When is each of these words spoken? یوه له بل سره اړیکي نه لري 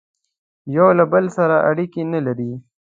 یوه 0.75 0.91
له 0.99 1.05
بل 1.11 1.25
سره 1.37 1.55
اړیکي 1.69 2.01
نه 2.13 2.19
لري 2.25 2.51